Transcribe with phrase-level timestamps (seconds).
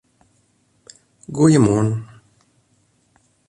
[1.35, 1.89] Goeiemoarn!